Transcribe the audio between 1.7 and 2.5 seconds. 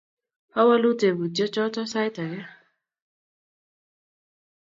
sait ake